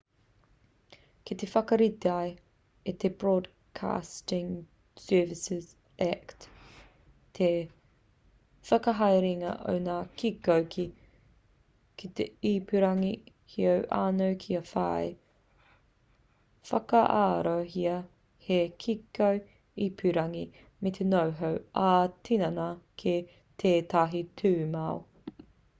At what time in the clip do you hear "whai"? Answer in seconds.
14.71-15.05